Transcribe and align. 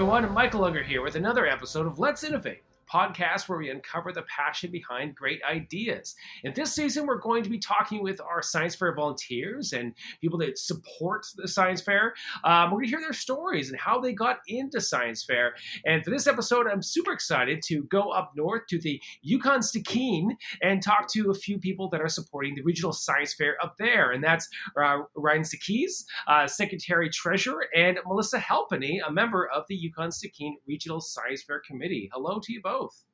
everyone, 0.00 0.32
Michael 0.32 0.64
Unger 0.64 0.82
here 0.82 1.02
with 1.02 1.14
another 1.14 1.46
episode 1.46 1.86
of 1.86 1.98
Let's 1.98 2.24
Innovate 2.24 2.62
podcast 2.92 3.48
where 3.48 3.58
we 3.58 3.70
uncover 3.70 4.12
the 4.12 4.22
passion 4.22 4.70
behind 4.70 5.14
great 5.14 5.40
ideas. 5.48 6.14
And 6.44 6.54
this 6.54 6.74
season, 6.74 7.06
we're 7.06 7.18
going 7.18 7.42
to 7.42 7.50
be 7.50 7.58
talking 7.58 8.02
with 8.02 8.20
our 8.20 8.42
science 8.42 8.74
fair 8.74 8.94
volunteers 8.94 9.72
and 9.72 9.94
people 10.20 10.38
that 10.38 10.58
support 10.58 11.26
the 11.36 11.48
science 11.48 11.80
fair. 11.80 12.14
Um, 12.44 12.70
we're 12.70 12.78
going 12.78 12.84
to 12.84 12.90
hear 12.90 13.00
their 13.00 13.12
stories 13.12 13.70
and 13.70 13.78
how 13.78 14.00
they 14.00 14.12
got 14.12 14.38
into 14.48 14.80
science 14.80 15.24
fair. 15.24 15.54
And 15.84 16.04
for 16.04 16.10
this 16.10 16.26
episode, 16.26 16.66
I'm 16.66 16.82
super 16.82 17.12
excited 17.12 17.62
to 17.66 17.82
go 17.84 18.10
up 18.10 18.32
north 18.36 18.66
to 18.68 18.78
the 18.78 19.00
Yukon 19.22 19.60
Stikine 19.60 20.36
and 20.62 20.82
talk 20.82 21.08
to 21.12 21.30
a 21.30 21.34
few 21.34 21.58
people 21.58 21.88
that 21.90 22.00
are 22.00 22.08
supporting 22.08 22.54
the 22.54 22.62
regional 22.62 22.92
science 22.92 23.34
fair 23.34 23.56
up 23.62 23.76
there. 23.78 24.10
And 24.10 24.22
that's 24.22 24.48
uh, 24.76 24.98
Ryan 25.14 25.44
Sakis, 25.44 26.04
uh, 26.26 26.46
Secretary 26.46 27.08
Treasurer, 27.10 27.66
and 27.74 27.98
Melissa 28.06 28.38
Halpenny, 28.38 29.00
a 29.06 29.12
member 29.12 29.48
of 29.48 29.64
the 29.68 29.76
Yukon 29.76 30.10
Stikine 30.10 30.54
Regional 30.66 31.00
Science 31.00 31.42
Fair 31.42 31.60
Committee. 31.66 32.10
Hello 32.12 32.40
to 32.42 32.52
you 32.52 32.60
both 32.62 32.79
both. 32.80 33.04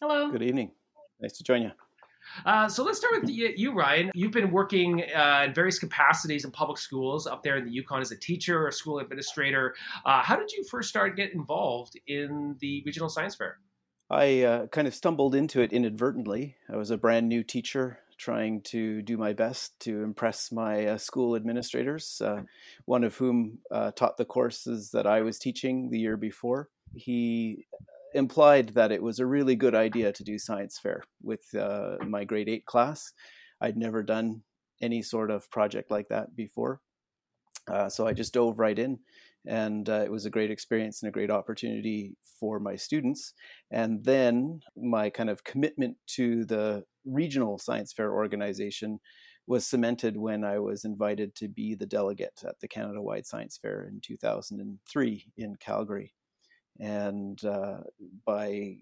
Hello. 0.00 0.30
Good 0.30 0.42
evening. 0.42 0.72
Nice 1.20 1.32
to 1.38 1.44
join 1.44 1.62
you. 1.62 1.70
Uh, 2.44 2.68
so 2.68 2.82
let's 2.82 2.98
start 2.98 3.20
with 3.20 3.30
you, 3.30 3.72
Ryan. 3.72 4.10
You've 4.14 4.32
been 4.32 4.50
working 4.50 5.04
uh, 5.14 5.44
in 5.46 5.54
various 5.54 5.78
capacities 5.78 6.44
in 6.44 6.50
public 6.50 6.76
schools 6.76 7.26
up 7.26 7.44
there 7.44 7.56
in 7.56 7.64
the 7.64 7.70
Yukon 7.70 8.00
as 8.00 8.10
a 8.10 8.16
teacher, 8.16 8.66
a 8.66 8.72
school 8.72 8.98
administrator. 8.98 9.76
Uh, 10.04 10.22
how 10.22 10.36
did 10.36 10.50
you 10.50 10.64
first 10.64 10.88
start 10.88 11.16
get 11.16 11.32
involved 11.34 11.98
in 12.08 12.56
the 12.60 12.82
regional 12.84 13.08
science 13.08 13.36
fair? 13.36 13.58
I 14.10 14.42
uh, 14.42 14.66
kind 14.66 14.88
of 14.88 14.94
stumbled 14.94 15.36
into 15.36 15.60
it 15.60 15.72
inadvertently. 15.72 16.56
I 16.68 16.76
was 16.76 16.90
a 16.90 16.98
brand 16.98 17.28
new 17.28 17.44
teacher 17.44 18.00
trying 18.18 18.62
to 18.62 19.02
do 19.02 19.16
my 19.16 19.32
best 19.32 19.78
to 19.80 20.02
impress 20.02 20.50
my 20.50 20.86
uh, 20.86 20.98
school 20.98 21.36
administrators, 21.36 22.20
uh, 22.24 22.42
one 22.86 23.04
of 23.04 23.16
whom 23.16 23.58
taught 23.94 24.16
the 24.16 24.24
courses 24.24 24.90
that 24.90 25.06
I 25.06 25.20
was 25.22 25.38
teaching 25.38 25.90
the 25.90 26.00
year 26.00 26.16
before. 26.16 26.70
He 26.94 27.66
implied 28.16 28.70
that 28.70 28.90
it 28.90 29.02
was 29.02 29.18
a 29.18 29.26
really 29.26 29.54
good 29.54 29.74
idea 29.74 30.12
to 30.12 30.24
do 30.24 30.38
science 30.38 30.78
fair 30.78 31.02
with 31.22 31.54
uh, 31.54 31.96
my 32.06 32.24
grade 32.24 32.48
eight 32.48 32.64
class. 32.64 33.12
I'd 33.60 33.76
never 33.76 34.02
done 34.02 34.42
any 34.82 35.02
sort 35.02 35.30
of 35.30 35.50
project 35.50 35.90
like 35.90 36.08
that 36.08 36.34
before. 36.34 36.80
Uh, 37.70 37.88
so 37.88 38.06
I 38.06 38.12
just 38.12 38.34
dove 38.34 38.58
right 38.58 38.78
in, 38.78 38.98
and 39.46 39.88
uh, 39.88 40.02
it 40.04 40.10
was 40.10 40.24
a 40.24 40.30
great 40.30 40.50
experience 40.50 41.02
and 41.02 41.08
a 41.08 41.12
great 41.12 41.30
opportunity 41.30 42.16
for 42.38 42.58
my 42.60 42.76
students. 42.76 43.32
And 43.70 44.04
then 44.04 44.60
my 44.76 45.10
kind 45.10 45.30
of 45.30 45.44
commitment 45.44 45.96
to 46.14 46.44
the 46.44 46.84
regional 47.04 47.58
science 47.58 47.92
fair 47.92 48.12
organization 48.12 49.00
was 49.46 49.66
cemented 49.66 50.16
when 50.16 50.44
I 50.44 50.58
was 50.58 50.84
invited 50.84 51.34
to 51.36 51.48
be 51.48 51.74
the 51.74 51.86
delegate 51.86 52.42
at 52.46 52.60
the 52.60 52.68
Canada 52.68 53.00
Wide 53.00 53.26
Science 53.26 53.58
Fair 53.60 53.84
in 53.84 54.00
2003 54.00 55.26
in 55.36 55.56
Calgary 55.56 56.14
and 56.80 57.42
uh, 57.44 57.78
by 58.24 58.76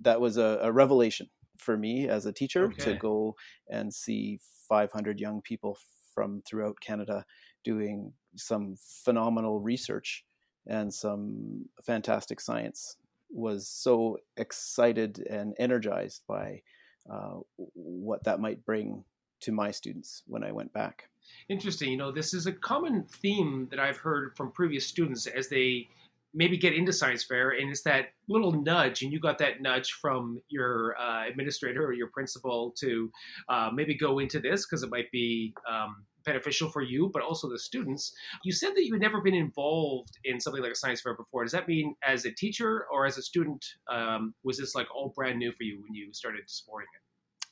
that 0.00 0.20
was 0.20 0.36
a, 0.36 0.60
a, 0.62 0.72
revelation 0.72 1.28
for 1.58 1.76
me 1.76 2.08
as 2.08 2.26
a 2.26 2.32
teacher 2.32 2.66
okay. 2.66 2.84
to 2.84 2.94
go 2.94 3.34
and 3.68 3.92
see 3.92 4.38
500 4.68 5.20
young 5.20 5.40
people 5.42 5.78
from 6.14 6.42
throughout 6.46 6.76
Canada 6.80 7.24
doing 7.64 8.12
some 8.36 8.76
phenomenal 8.78 9.60
research 9.60 10.24
and 10.66 10.92
some 10.92 11.66
fantastic 11.82 12.40
science 12.40 12.96
was 13.30 13.68
so 13.68 14.18
excited 14.36 15.24
and 15.28 15.54
energized 15.58 16.22
by 16.28 16.62
uh, 17.10 17.38
what 17.56 18.24
that 18.24 18.40
might 18.40 18.64
bring 18.64 19.04
to 19.40 19.52
my 19.52 19.70
students 19.70 20.22
when 20.26 20.44
I 20.44 20.52
went 20.52 20.72
back. 20.72 21.08
Interesting. 21.48 21.90
You 21.90 21.96
know, 21.96 22.12
this 22.12 22.34
is 22.34 22.46
a 22.46 22.52
common 22.52 23.04
theme 23.04 23.68
that 23.70 23.80
I've 23.80 23.96
heard 23.96 24.36
from 24.36 24.52
previous 24.52 24.86
students 24.86 25.26
as 25.26 25.48
they 25.48 25.88
maybe 26.34 26.56
get 26.56 26.74
into 26.74 26.92
science 26.92 27.24
fair 27.24 27.50
and 27.50 27.70
it's 27.70 27.82
that 27.82 28.06
little 28.28 28.52
nudge 28.52 29.02
and 29.02 29.12
you 29.12 29.20
got 29.20 29.38
that 29.38 29.60
nudge 29.60 29.92
from 29.92 30.40
your 30.48 30.96
uh, 30.98 31.26
administrator 31.28 31.84
or 31.84 31.92
your 31.92 32.08
principal 32.08 32.74
to 32.78 33.10
uh, 33.48 33.70
maybe 33.72 33.94
go 33.94 34.18
into 34.18 34.40
this 34.40 34.66
because 34.66 34.82
it 34.82 34.90
might 34.90 35.10
be 35.10 35.52
um, 35.70 36.04
beneficial 36.24 36.68
for 36.70 36.82
you 36.82 37.10
but 37.12 37.22
also 37.22 37.48
the 37.48 37.58
students. 37.58 38.14
You 38.44 38.52
said 38.52 38.70
that 38.74 38.84
you 38.84 38.94
had 38.94 39.02
never 39.02 39.20
been 39.20 39.34
involved 39.34 40.18
in 40.24 40.40
something 40.40 40.62
like 40.62 40.72
a 40.72 40.76
science 40.76 41.00
fair 41.00 41.14
before. 41.14 41.44
Does 41.44 41.52
that 41.52 41.68
mean 41.68 41.94
as 42.06 42.24
a 42.24 42.32
teacher 42.32 42.86
or 42.92 43.06
as 43.06 43.18
a 43.18 43.22
student 43.22 43.64
um, 43.90 44.34
was 44.44 44.58
this 44.58 44.74
like 44.74 44.86
all 44.94 45.12
brand 45.14 45.38
new 45.38 45.52
for 45.52 45.64
you 45.64 45.82
when 45.82 45.94
you 45.94 46.12
started 46.12 46.42
supporting 46.46 46.88
it 46.94 47.01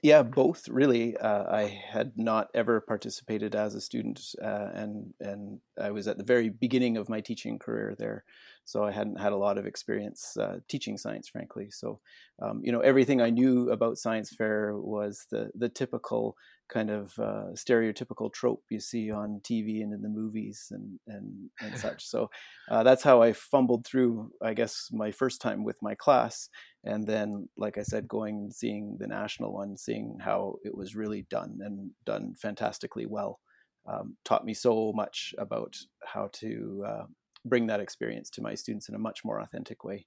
yeah, 0.02 0.22
both 0.22 0.68
really. 0.68 1.16
Uh, 1.16 1.44
I 1.50 1.82
had 1.92 2.12
not 2.16 2.48
ever 2.54 2.80
participated 2.80 3.54
as 3.54 3.74
a 3.74 3.80
student, 3.80 4.20
uh, 4.42 4.68
and 4.74 5.12
and 5.20 5.60
I 5.80 5.90
was 5.90 6.08
at 6.08 6.18
the 6.18 6.24
very 6.24 6.48
beginning 6.48 6.96
of 6.96 7.08
my 7.08 7.20
teaching 7.20 7.58
career 7.58 7.94
there, 7.98 8.24
so 8.64 8.84
I 8.84 8.92
hadn't 8.92 9.20
had 9.20 9.32
a 9.32 9.36
lot 9.36 9.58
of 9.58 9.66
experience 9.66 10.36
uh, 10.36 10.60
teaching 10.68 10.96
science, 10.96 11.28
frankly. 11.28 11.70
So, 11.70 12.00
um, 12.40 12.60
you 12.62 12.72
know, 12.72 12.80
everything 12.80 13.20
I 13.20 13.30
knew 13.30 13.70
about 13.70 13.98
science 13.98 14.30
fair 14.30 14.74
was 14.76 15.26
the 15.30 15.50
the 15.54 15.68
typical 15.68 16.36
kind 16.70 16.90
of 16.90 17.18
uh, 17.18 17.50
stereotypical 17.54 18.32
trope 18.32 18.62
you 18.70 18.78
see 18.80 19.10
on 19.10 19.40
TV 19.42 19.82
and 19.82 19.92
in 19.92 20.02
the 20.02 20.08
movies 20.08 20.68
and 20.70 20.98
and, 21.06 21.50
and 21.60 21.78
such. 21.84 22.06
So 22.06 22.30
uh, 22.70 22.82
that's 22.82 23.02
how 23.02 23.22
I 23.22 23.32
fumbled 23.32 23.86
through, 23.86 24.30
I 24.42 24.54
guess, 24.54 24.88
my 24.92 25.10
first 25.10 25.40
time 25.40 25.64
with 25.64 25.82
my 25.82 25.94
class, 25.94 26.48
and 26.84 27.06
then, 27.06 27.48
like 27.56 27.76
I 27.78 27.82
said, 27.82 28.08
going 28.08 28.36
and 28.36 28.54
seeing 28.54 28.96
the 28.98 29.06
national 29.06 29.52
one, 29.52 29.76
seeing 29.76 30.16
how 30.20 30.56
it 30.64 30.74
was 30.74 30.96
really 30.96 31.26
done 31.30 31.58
and 31.62 31.90
done 32.06 32.34
fantastically 32.36 33.06
well. 33.06 33.40
Um, 33.86 34.16
taught 34.24 34.44
me 34.44 34.54
so 34.54 34.92
much 34.94 35.34
about 35.38 35.76
how 36.04 36.28
to 36.34 36.84
uh, 36.86 37.04
bring 37.44 37.66
that 37.66 37.80
experience 37.80 38.30
to 38.30 38.42
my 38.42 38.54
students 38.54 38.88
in 38.88 38.94
a 38.94 38.98
much 38.98 39.24
more 39.24 39.40
authentic 39.40 39.84
way. 39.84 40.06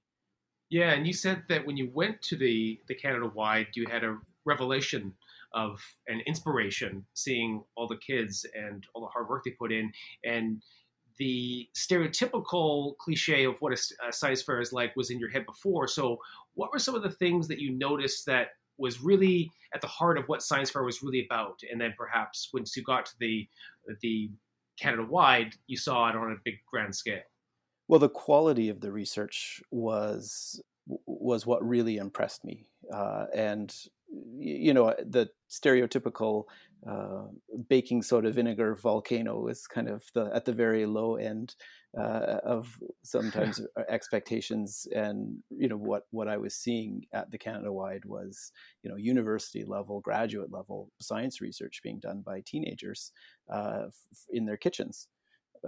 Yeah, 0.70 0.92
and 0.92 1.06
you 1.06 1.12
said 1.12 1.42
that 1.48 1.66
when 1.66 1.76
you 1.76 1.90
went 1.92 2.22
to 2.22 2.36
the 2.36 2.80
the 2.88 2.94
Canada 2.94 3.30
Wide, 3.32 3.68
you 3.74 3.86
had 3.88 4.02
a 4.02 4.18
revelation 4.44 5.12
of 5.52 5.80
an 6.08 6.20
inspiration, 6.26 7.04
seeing 7.14 7.62
all 7.76 7.86
the 7.86 7.96
kids 7.96 8.44
and 8.54 8.84
all 8.92 9.02
the 9.02 9.08
hard 9.08 9.28
work 9.28 9.44
they 9.44 9.52
put 9.52 9.70
in, 9.70 9.92
and 10.24 10.62
the 11.18 11.68
stereotypical 11.76 12.96
cliche 12.98 13.44
of 13.44 13.56
what 13.60 13.72
a, 13.72 14.08
a 14.08 14.12
science 14.12 14.42
fair 14.42 14.60
is 14.60 14.72
like 14.72 14.94
was 14.96 15.10
in 15.10 15.18
your 15.18 15.30
head 15.30 15.46
before. 15.46 15.86
So, 15.86 16.18
what 16.54 16.72
were 16.72 16.78
some 16.78 16.94
of 16.94 17.02
the 17.02 17.10
things 17.10 17.48
that 17.48 17.58
you 17.58 17.76
noticed 17.76 18.26
that 18.26 18.48
was 18.76 19.00
really 19.02 19.50
at 19.74 19.80
the 19.80 19.86
heart 19.86 20.18
of 20.18 20.24
what 20.26 20.42
science 20.42 20.70
fair 20.70 20.82
was 20.82 21.02
really 21.02 21.26
about? 21.30 21.60
And 21.70 21.80
then 21.80 21.94
perhaps 21.96 22.50
once 22.52 22.76
you 22.76 22.82
got 22.82 23.06
to 23.06 23.12
the 23.20 23.48
the 24.02 24.30
Canada 24.78 25.06
wide, 25.08 25.54
you 25.66 25.76
saw 25.76 26.08
it 26.08 26.16
on 26.16 26.32
a 26.32 26.36
big 26.44 26.56
grand 26.70 26.94
scale. 26.94 27.22
Well, 27.86 28.00
the 28.00 28.08
quality 28.08 28.68
of 28.68 28.80
the 28.80 28.90
research 28.90 29.62
was 29.70 30.60
was 31.06 31.46
what 31.46 31.66
really 31.66 31.96
impressed 31.96 32.44
me, 32.44 32.66
uh, 32.92 33.26
and 33.34 33.74
you 34.36 34.74
know 34.74 34.94
the 35.04 35.28
stereotypical 35.50 36.44
uh, 36.88 37.24
baking 37.68 38.02
soda 38.02 38.30
vinegar 38.30 38.74
volcano 38.74 39.46
is 39.46 39.66
kind 39.66 39.88
of 39.88 40.04
the 40.14 40.30
at 40.34 40.44
the 40.44 40.52
very 40.52 40.84
low 40.84 41.16
end 41.16 41.54
uh, 41.98 42.38
of 42.44 42.78
sometimes 43.02 43.60
expectations. 43.88 44.86
And 44.94 45.38
you 45.50 45.68
know 45.68 45.76
what 45.76 46.02
what 46.10 46.28
I 46.28 46.36
was 46.36 46.54
seeing 46.54 47.04
at 47.12 47.30
the 47.30 47.38
Canada 47.38 47.72
wide 47.72 48.04
was 48.04 48.52
you 48.82 48.90
know 48.90 48.96
university 48.96 49.64
level 49.64 50.00
graduate 50.00 50.52
level 50.52 50.90
science 51.00 51.40
research 51.40 51.80
being 51.82 52.00
done 52.00 52.22
by 52.24 52.42
teenagers 52.44 53.12
uh, 53.52 53.84
in 54.30 54.44
their 54.44 54.58
kitchens 54.58 55.08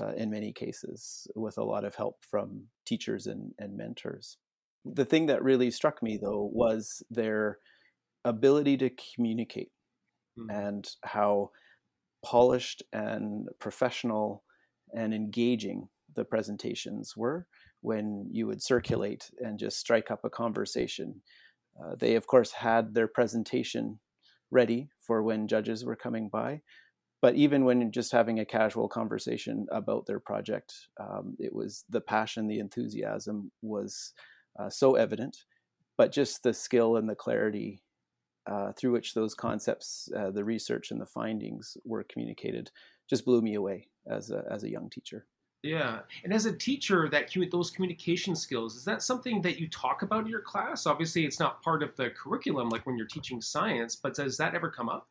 uh, 0.01 0.13
in 0.17 0.31
many 0.31 0.53
cases 0.53 1.27
with 1.35 1.59
a 1.59 1.65
lot 1.65 1.85
of 1.85 1.95
help 1.95 2.17
from 2.29 2.65
teachers 2.85 3.27
and, 3.27 3.53
and 3.59 3.77
mentors. 3.77 4.37
The 4.85 5.05
thing 5.05 5.27
that 5.27 5.43
really 5.43 5.71
struck 5.71 6.03
me 6.03 6.19
though 6.21 6.51
was 6.53 7.03
their 7.11 7.59
ability 8.25 8.77
to 8.79 8.91
communicate 9.15 9.71
mm. 10.39 10.47
and 10.51 10.89
how 11.05 11.51
polished 12.25 12.83
and 12.93 13.49
professional 13.59 14.43
and 14.95 15.15
engaging 15.15 15.89
the 16.15 16.25
presentations 16.25 17.17
were 17.17 17.47
when 17.81 18.27
you 18.31 18.47
would 18.47 18.63
circulate 18.63 19.31
and 19.39 19.59
just 19.59 19.79
strike 19.79 20.11
up 20.11 20.25
a 20.25 20.31
conversation. 20.31 21.21
Uh, 21.81 21.95
they, 21.99 22.15
of 22.15 22.27
course, 22.27 22.53
had 22.53 22.95
their 22.95 23.07
presentation 23.07 23.99
ready 24.51 24.89
for 25.01 25.23
when 25.23 25.47
judges 25.47 25.85
were 25.85 25.97
coming 25.97 26.29
by. 26.29 26.63
But 27.23 27.35
even 27.35 27.65
when 27.65 27.91
just 27.93 28.13
having 28.13 28.41
a 28.41 28.45
casual 28.45 28.89
conversation 28.89 29.67
about 29.71 30.07
their 30.07 30.21
project, 30.21 30.75
um, 31.01 31.37
it 31.39 31.55
was 31.55 31.85
the 31.89 32.01
passion, 32.01 32.47
the 32.47 32.59
enthusiasm 32.59 33.51
was 33.63 34.13
uh, 34.59 34.69
so 34.69 34.97
evident. 34.97 35.45
But 35.97 36.13
just 36.13 36.43
the 36.43 36.53
skill 36.53 36.97
and 36.97 37.09
the 37.09 37.15
clarity 37.15 37.83
uh, 38.47 38.73
through 38.73 38.93
which 38.93 39.15
those 39.15 39.35
concepts, 39.35 40.09
uh, 40.17 40.31
the 40.31 40.45
research 40.45 40.91
and 40.91 41.01
the 41.01 41.07
findings 41.07 41.77
were 41.85 42.05
communicated, 42.05 42.71
just 43.09 43.25
blew 43.25 43.41
me 43.43 43.55
away 43.55 43.89
as 44.09 44.31
a, 44.31 44.45
as 44.51 44.65
a 44.65 44.71
young 44.71 44.89
teacher. 44.91 45.27
Yeah, 45.63 46.01
and 46.23 46.33
as 46.33 46.47
a 46.47 46.53
teacher, 46.53 47.09
that 47.11 47.35
those 47.51 47.71
communication 47.71 48.37
skills 48.37 48.77
is 48.77 48.85
that 48.85 49.03
something 49.03 49.43
that 49.43 49.59
you 49.59 49.69
talk 49.69 50.03
about 50.03 50.25
in 50.25 50.31
your 50.31 50.43
class? 50.43 50.87
Obviously, 50.87 51.25
it's 51.25 51.41
not 51.41 51.63
part 51.63 51.83
of 51.83 51.97
the 51.97 52.11
curriculum 52.11 52.69
like 52.69 52.87
when 52.87 52.97
you're 52.97 53.07
teaching 53.07 53.41
science, 53.41 53.97
but 53.97 54.15
does 54.15 54.37
that 54.37 54.55
ever 54.55 54.71
come 54.71 54.89
up? 54.89 55.09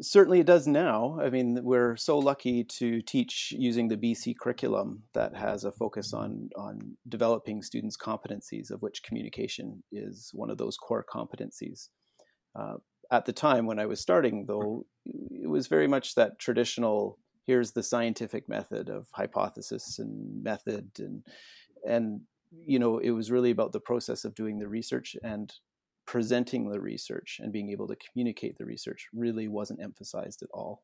certainly 0.00 0.40
it 0.40 0.46
does 0.46 0.66
now. 0.66 1.18
I 1.20 1.30
mean, 1.30 1.62
we're 1.62 1.96
so 1.96 2.18
lucky 2.18 2.64
to 2.64 3.02
teach 3.02 3.52
using 3.56 3.88
the 3.88 3.96
BC 3.96 4.36
curriculum 4.38 5.02
that 5.12 5.34
has 5.36 5.64
a 5.64 5.72
focus 5.72 6.14
on 6.14 6.50
on 6.56 6.96
developing 7.08 7.62
students' 7.62 7.96
competencies, 7.96 8.70
of 8.70 8.82
which 8.82 9.02
communication 9.02 9.82
is 9.92 10.30
one 10.32 10.50
of 10.50 10.58
those 10.58 10.76
core 10.76 11.04
competencies. 11.04 11.88
Uh, 12.54 12.74
at 13.10 13.24
the 13.26 13.32
time 13.32 13.66
when 13.66 13.78
I 13.78 13.86
was 13.86 14.00
starting, 14.00 14.46
though, 14.46 14.86
it 15.04 15.48
was 15.48 15.66
very 15.66 15.86
much 15.86 16.14
that 16.14 16.38
traditional. 16.38 17.18
Here's 17.44 17.72
the 17.72 17.82
scientific 17.82 18.48
method 18.48 18.88
of 18.88 19.08
hypothesis 19.12 19.98
and 19.98 20.42
method, 20.42 20.90
and 20.98 21.22
and 21.86 22.22
you 22.66 22.78
know, 22.78 22.98
it 22.98 23.10
was 23.10 23.30
really 23.30 23.50
about 23.50 23.72
the 23.72 23.80
process 23.80 24.24
of 24.24 24.34
doing 24.34 24.58
the 24.58 24.68
research 24.68 25.16
and 25.22 25.52
presenting 26.06 26.68
the 26.68 26.80
research 26.80 27.40
and 27.42 27.52
being 27.52 27.70
able 27.70 27.88
to 27.88 27.96
communicate 27.96 28.58
the 28.58 28.64
research 28.64 29.08
really 29.12 29.48
wasn't 29.48 29.80
emphasized 29.80 30.42
at 30.42 30.50
all. 30.52 30.82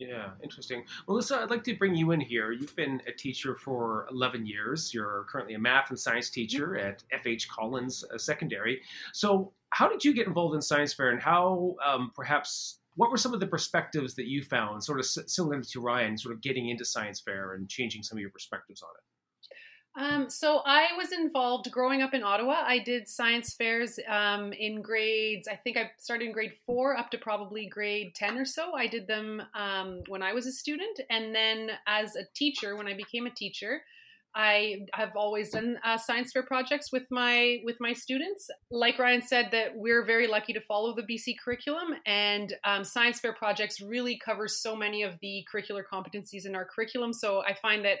Yeah, 0.00 0.30
interesting. 0.42 0.84
Melissa, 1.06 1.40
I'd 1.40 1.50
like 1.50 1.62
to 1.64 1.76
bring 1.76 1.94
you 1.94 2.12
in 2.12 2.20
here. 2.22 2.52
You've 2.52 2.74
been 2.74 3.02
a 3.06 3.12
teacher 3.12 3.54
for 3.54 4.06
11 4.10 4.46
years. 4.46 4.94
You're 4.94 5.26
currently 5.28 5.54
a 5.54 5.58
math 5.58 5.90
and 5.90 5.98
science 5.98 6.30
teacher 6.30 6.78
at 6.78 7.04
FH 7.22 7.48
Collins 7.48 8.02
uh, 8.12 8.16
Secondary. 8.16 8.80
So, 9.12 9.52
how 9.72 9.90
did 9.90 10.02
you 10.02 10.14
get 10.14 10.26
involved 10.26 10.54
in 10.54 10.62
science 10.62 10.94
fair 10.94 11.10
and 11.10 11.20
how 11.20 11.76
um, 11.84 12.12
perhaps 12.14 12.78
what 12.96 13.10
were 13.10 13.18
some 13.18 13.34
of 13.34 13.40
the 13.40 13.46
perspectives 13.46 14.14
that 14.14 14.26
you 14.26 14.42
found, 14.42 14.82
sort 14.82 14.98
of 14.98 15.04
similar 15.04 15.60
to 15.60 15.80
Ryan, 15.80 16.16
sort 16.16 16.34
of 16.34 16.40
getting 16.40 16.70
into 16.70 16.84
science 16.84 17.20
fair 17.20 17.52
and 17.52 17.68
changing 17.68 18.02
some 18.02 18.16
of 18.16 18.22
your 18.22 18.30
perspectives 18.30 18.82
on 18.82 18.88
it? 18.96 19.04
Um, 19.96 20.30
so 20.30 20.62
I 20.64 20.88
was 20.96 21.10
involved 21.10 21.70
growing 21.70 22.00
up 22.00 22.14
in 22.14 22.22
Ottawa. 22.22 22.62
I 22.64 22.78
did 22.78 23.08
science 23.08 23.54
fairs 23.54 23.98
um, 24.08 24.52
in 24.52 24.82
grades. 24.82 25.48
I 25.48 25.56
think 25.56 25.76
I 25.76 25.90
started 25.98 26.26
in 26.26 26.32
grade 26.32 26.52
four 26.64 26.96
up 26.96 27.10
to 27.10 27.18
probably 27.18 27.66
grade 27.66 28.14
ten 28.14 28.38
or 28.38 28.44
so. 28.44 28.72
I 28.74 28.86
did 28.86 29.08
them 29.08 29.42
um, 29.54 30.02
when 30.06 30.22
I 30.22 30.32
was 30.32 30.46
a 30.46 30.52
student, 30.52 31.00
and 31.10 31.34
then 31.34 31.72
as 31.88 32.14
a 32.14 32.22
teacher, 32.34 32.76
when 32.76 32.86
I 32.86 32.94
became 32.94 33.26
a 33.26 33.30
teacher, 33.30 33.82
I 34.32 34.86
have 34.92 35.16
always 35.16 35.50
done 35.50 35.78
uh, 35.84 35.98
science 35.98 36.30
fair 36.30 36.44
projects 36.44 36.92
with 36.92 37.10
my 37.10 37.58
with 37.64 37.78
my 37.80 37.92
students. 37.92 38.48
Like 38.70 38.96
Ryan 38.96 39.22
said, 39.22 39.48
that 39.50 39.72
we're 39.74 40.04
very 40.04 40.28
lucky 40.28 40.52
to 40.52 40.60
follow 40.60 40.94
the 40.94 41.02
BC 41.02 41.34
curriculum, 41.42 41.94
and 42.06 42.54
um, 42.62 42.84
science 42.84 43.18
fair 43.18 43.32
projects 43.32 43.80
really 43.80 44.20
cover 44.24 44.46
so 44.46 44.76
many 44.76 45.02
of 45.02 45.14
the 45.20 45.44
curricular 45.52 45.82
competencies 45.92 46.46
in 46.46 46.54
our 46.54 46.64
curriculum. 46.64 47.12
So 47.12 47.42
I 47.42 47.54
find 47.54 47.84
that 47.84 47.98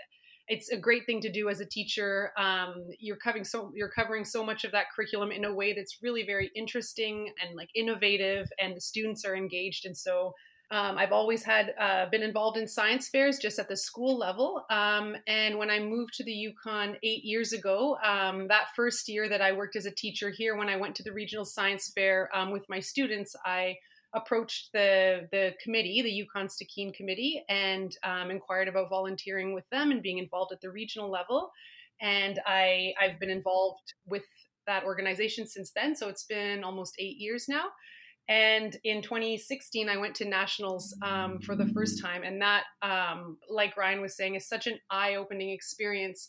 it's 0.50 0.68
a 0.70 0.76
great 0.76 1.06
thing 1.06 1.20
to 1.20 1.30
do 1.30 1.48
as 1.48 1.60
a 1.60 1.64
teacher. 1.64 2.32
Um, 2.36 2.88
you're 2.98 3.16
covering 3.16 3.44
so 3.44 3.72
you're 3.74 3.88
covering 3.88 4.24
so 4.24 4.44
much 4.44 4.64
of 4.64 4.72
that 4.72 4.86
curriculum 4.94 5.30
in 5.30 5.44
a 5.44 5.54
way 5.54 5.72
that's 5.72 5.98
really 6.02 6.26
very 6.26 6.50
interesting 6.56 7.32
and 7.40 7.56
like 7.56 7.70
innovative, 7.74 8.50
and 8.60 8.76
the 8.76 8.80
students 8.80 9.24
are 9.24 9.36
engaged. 9.36 9.86
And 9.86 9.96
so 9.96 10.34
um, 10.72 10.98
I've 10.98 11.12
always 11.12 11.44
had 11.44 11.72
uh, 11.80 12.10
been 12.10 12.22
involved 12.22 12.56
in 12.56 12.66
science 12.66 13.08
fairs 13.08 13.38
just 13.38 13.60
at 13.60 13.68
the 13.68 13.76
school 13.76 14.18
level. 14.18 14.64
Um, 14.70 15.16
and 15.28 15.56
when 15.56 15.70
I 15.70 15.78
moved 15.78 16.14
to 16.14 16.24
the 16.24 16.32
Yukon 16.32 16.96
eight 17.04 17.24
years 17.24 17.52
ago, 17.52 17.96
um, 18.04 18.48
that 18.48 18.66
first 18.74 19.08
year 19.08 19.28
that 19.28 19.40
I 19.40 19.52
worked 19.52 19.76
as 19.76 19.86
a 19.86 19.90
teacher 19.90 20.30
here, 20.30 20.56
when 20.56 20.68
I 20.68 20.76
went 20.76 20.96
to 20.96 21.04
the 21.04 21.12
regional 21.12 21.44
science 21.44 21.92
fair 21.94 22.28
um, 22.34 22.50
with 22.50 22.68
my 22.68 22.80
students, 22.80 23.36
I 23.44 23.76
approached 24.14 24.70
the 24.72 25.28
the 25.32 25.54
committee, 25.62 26.02
the 26.02 26.10
Yukon 26.10 26.48
Stikine 26.48 26.94
committee, 26.94 27.44
and 27.48 27.96
um, 28.02 28.30
inquired 28.30 28.68
about 28.68 28.90
volunteering 28.90 29.54
with 29.54 29.68
them 29.70 29.90
and 29.90 30.02
being 30.02 30.18
involved 30.18 30.52
at 30.52 30.60
the 30.60 30.70
regional 30.70 31.10
level. 31.10 31.50
And 32.00 32.40
I 32.46 32.92
I've 33.00 33.18
been 33.20 33.30
involved 33.30 33.94
with 34.06 34.24
that 34.66 34.84
organization 34.84 35.46
since 35.46 35.72
then. 35.74 35.96
So 35.96 36.08
it's 36.08 36.24
been 36.24 36.64
almost 36.64 36.94
eight 36.98 37.16
years 37.18 37.46
now. 37.48 37.66
And 38.28 38.76
in 38.84 39.02
2016, 39.02 39.88
I 39.88 39.96
went 39.96 40.14
to 40.16 40.24
nationals 40.24 40.96
um, 41.02 41.40
for 41.40 41.56
the 41.56 41.66
first 41.66 42.00
time, 42.00 42.22
and 42.22 42.40
that, 42.40 42.62
um, 42.80 43.38
like 43.48 43.76
Ryan 43.76 44.00
was 44.00 44.16
saying, 44.16 44.36
is 44.36 44.48
such 44.48 44.68
an 44.68 44.78
eye-opening 44.88 45.50
experience. 45.50 46.28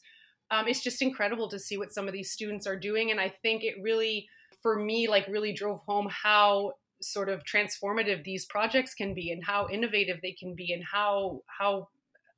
Um, 0.50 0.68
it's 0.68 0.82
just 0.82 1.04
incredible 1.04 1.48
to 1.50 1.60
see 1.60 1.78
what 1.78 1.94
some 1.94 2.08
of 2.08 2.14
these 2.14 2.32
students 2.32 2.66
are 2.66 2.80
doing, 2.80 3.12
and 3.12 3.20
I 3.20 3.30
think 3.44 3.64
it 3.64 3.76
really, 3.84 4.28
for 4.64 4.80
me, 4.80 5.08
like 5.08 5.28
really 5.28 5.54
drove 5.54 5.82
home 5.86 6.08
how 6.10 6.74
sort 7.02 7.30
of 7.30 7.44
transformative 7.44 8.24
these 8.24 8.46
projects 8.46 8.94
can 8.94 9.14
be 9.14 9.32
and 9.32 9.44
how 9.44 9.68
innovative 9.70 10.20
they 10.22 10.34
can 10.34 10.56
be 10.56 10.74
and 10.74 10.84
how 10.84 11.42
how 11.48 11.90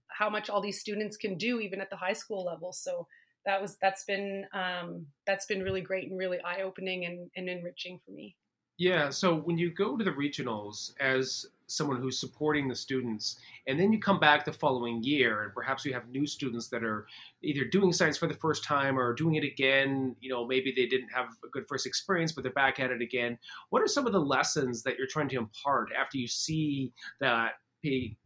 how 0.10 0.30
much 0.30 0.50
all 0.50 0.62
these 0.62 0.80
students 0.80 1.18
can 1.18 1.38
do 1.38 1.60
even 1.60 1.82
at 1.82 1.90
the 1.90 1.96
high 1.96 2.14
school 2.14 2.44
level. 2.46 2.72
So 2.72 3.08
that 3.46 3.62
was 3.62 3.78
that's 3.82 4.06
been 4.06 4.46
um, 4.54 5.08
that's 5.28 5.46
been 5.46 5.62
really 5.62 5.82
great 5.82 6.10
and 6.10 6.18
really 6.18 6.40
eye-opening 6.46 7.06
and, 7.06 7.30
and 7.36 7.50
enriching 7.50 8.00
for 8.06 8.12
me 8.12 8.36
yeah 8.78 9.10
so 9.10 9.36
when 9.36 9.58
you 9.58 9.72
go 9.72 9.98
to 9.98 10.04
the 10.04 10.12
regionals 10.12 10.94
as 11.00 11.46
someone 11.68 12.00
who's 12.00 12.20
supporting 12.20 12.68
the 12.68 12.76
students 12.76 13.38
and 13.68 13.80
then 13.80 13.92
you 13.92 14.00
come 14.00 14.20
back 14.20 14.46
the 14.46 14.52
following 14.52 15.02
year 15.04 15.44
and 15.44 15.54
perhaps 15.54 15.86
you 15.86 15.94
have 15.94 16.08
new 16.10 16.28
students 16.28 16.68
that 16.68 16.84
are 16.84 17.08
either 17.42 17.66
doing 17.66 17.92
science 17.92 18.18
for 18.18 18.28
the 18.28 18.34
first 18.34 18.64
time 18.64 18.98
or 18.98 19.14
doing 19.14 19.36
it 19.36 19.44
again 19.44 20.16
you 20.20 20.30
know 20.30 20.46
maybe 20.46 20.74
they 20.76 20.86
didn't 20.86 21.10
have 21.10 21.28
a 21.44 21.50
good 21.50 21.66
first 21.68 21.86
experience 21.86 22.32
but 22.32 22.44
they're 22.44 22.54
back 22.54 22.80
at 22.80 22.92
it 22.92 23.02
again. 23.02 23.38
What 23.70 23.82
are 23.82 23.88
some 23.88 24.06
of 24.06 24.14
the 24.14 24.20
lessons 24.20 24.84
that 24.84 24.98
you're 24.98 25.08
trying 25.08 25.30
to 25.30 25.38
impart 25.38 25.90
after 25.98 26.18
you 26.18 26.28
see 26.28 26.92
that 27.20 27.54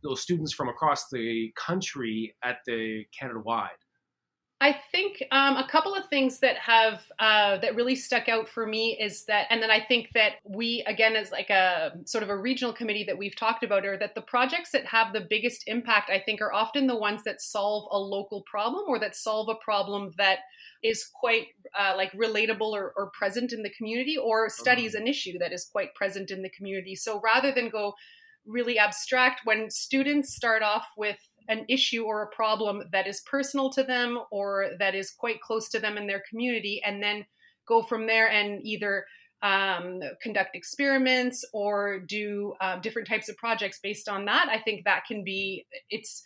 those 0.04 0.22
students 0.22 0.54
from 0.54 0.70
across 0.70 1.10
the 1.10 1.52
country 1.56 2.36
at 2.44 2.58
the 2.68 3.04
canada 3.18 3.40
wide 3.40 3.72
I 4.60 4.76
think 4.92 5.24
um, 5.32 5.56
a 5.56 5.68
couple 5.68 5.94
of 5.94 6.10
things 6.10 6.40
that 6.40 6.58
have 6.58 7.04
uh, 7.20 7.58
that 7.58 7.76
really 7.76 7.96
stuck 7.96 8.28
out 8.28 8.50
for 8.50 8.66
me 8.66 8.98
is 9.00 9.26
that, 9.26 9.46
and 9.52 9.62
then 9.62 9.70
I 9.70 9.80
think 9.80 10.10
that 10.16 10.34
we 10.44 10.84
again 10.88 11.16
as 11.16 11.32
like 11.32 11.52
a 11.52 11.92
sort 12.06 12.24
of 12.24 12.32
a 12.32 12.38
regional 12.38 12.74
committee 12.74 13.04
that 13.04 13.20
we've 13.20 13.36
talked 13.36 13.64
about 13.64 13.86
are 13.86 13.98
that 13.98 14.16
the 14.16 14.22
projects 14.22 14.72
that 14.72 14.86
have 14.88 15.14
the 15.14 15.28
biggest 15.30 15.64
impact, 15.68 16.10
I 16.10 16.20
think, 16.20 16.42
are 16.42 16.52
often 16.52 16.88
the 16.88 16.98
ones 16.98 17.24
that 17.24 17.40
solve 17.40 17.88
a 17.92 18.00
local 18.00 18.44
problem 18.50 18.86
or 18.88 18.98
that 18.98 19.16
solve 19.16 19.48
a 19.48 19.64
problem 19.64 20.14
that 20.18 20.40
is 20.84 21.08
quite 21.14 21.48
uh, 21.78 21.94
like 21.96 22.12
relatable 22.14 22.72
or, 22.72 22.94
or, 22.96 23.12
present 23.12 23.52
in 23.52 23.64
the 23.64 23.70
community 23.70 24.16
or 24.18 24.48
studies 24.48 24.94
mm-hmm. 24.94 25.04
an 25.04 25.08
issue 25.08 25.38
that 25.40 25.52
is 25.52 25.66
quite 25.72 25.94
present 25.96 26.30
in 26.30 26.44
the 26.44 26.50
community. 26.50 26.96
So 26.96 27.20
rather 27.20 27.52
than 27.52 27.70
go 27.70 27.94
really 28.46 28.78
abstract, 28.78 29.42
when 29.44 29.70
students 29.70 30.36
start 30.36 30.62
off 30.64 30.88
with 30.96 31.18
an 31.48 31.66
issue 31.70 32.04
or 32.04 32.24
a 32.24 32.36
problem 32.36 32.84
that 32.92 33.08
is 33.08 33.22
personal 33.22 33.70
to 33.72 33.84
them 33.84 34.20
or 34.32 34.72
that 34.80 34.96
is 34.96 35.12
quite 35.12 35.42
close 35.42 35.70
to 35.70 35.80
them 35.80 35.98
in 35.98 36.08
their 36.08 36.24
community, 36.30 36.82
and 36.86 37.02
then 37.02 37.26
go 37.68 37.82
from 37.82 38.08
there 38.08 38.30
and 38.30 38.66
either 38.66 39.06
um, 39.42 40.00
conduct 40.22 40.56
experiments 40.56 41.46
or 41.54 42.00
do 42.00 42.54
uh, 42.60 42.80
different 42.80 43.08
types 43.08 43.30
of 43.30 43.38
projects 43.38 43.80
based 43.82 44.10
on 44.10 44.26
that. 44.26 44.48
I 44.50 44.60
think 44.60 44.86
that 44.86 45.06
can 45.06 45.24
be 45.24 45.66
it's 45.90 46.24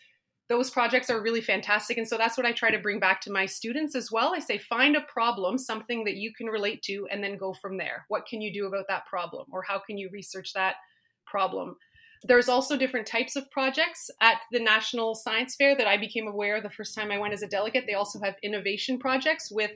those 0.52 0.70
projects 0.70 1.10
are 1.10 1.22
really 1.22 1.40
fantastic. 1.40 1.98
And 1.98 2.06
so 2.06 2.18
that's 2.18 2.36
what 2.36 2.46
i 2.46 2.52
try 2.52 2.72
to 2.72 2.78
bring 2.78 3.00
back 3.00 3.22
to 3.22 3.32
my 3.32 3.46
students 3.46 3.96
as 3.96 4.12
well. 4.12 4.34
I 4.36 4.40
say 4.40 4.58
find 4.58 4.98
a 4.98 5.02
problem 5.02 5.58
something 5.58 6.04
that 6.04 6.18
you 6.18 6.34
can 6.34 6.48
relate 6.48 6.82
to 6.84 7.08
and 7.10 7.24
then 7.24 7.38
go 7.38 7.54
from 7.54 7.78
there. 7.78 8.04
What 8.10 8.26
can 8.26 8.42
you 8.42 8.54
do 8.54 8.68
about 8.68 8.84
that 8.90 9.06
problem? 9.06 9.46
Or 9.54 9.64
how 9.64 9.80
can 9.80 9.98
you 9.98 10.10
research 10.12 10.52
that 10.54 10.76
problem 11.26 11.78
there's 12.24 12.50
also 12.50 12.78
different 12.78 13.08
types 13.08 13.36
of 13.36 13.50
projects 13.50 14.12
at 14.22 14.42
the 14.52 14.60
National 14.60 15.16
Science 15.16 15.56
Fair 15.56 15.76
that 15.76 15.88
I 15.88 15.98
became 15.98 16.28
aware 16.28 16.62
the 16.62 16.70
first 16.70 16.94
time 16.96 17.12
I 17.12 17.18
went 17.18 17.34
as 17.34 17.42
a 17.42 17.48
delegate. 17.48 17.86
They 17.88 17.96
also 17.96 18.20
have 18.20 18.36
innovation 18.44 19.00
projects 19.00 19.52
with 19.52 19.72